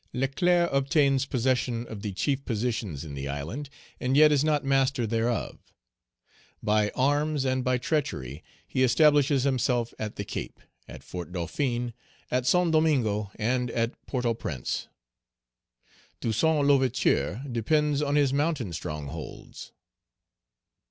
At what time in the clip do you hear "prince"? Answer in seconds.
14.33-14.87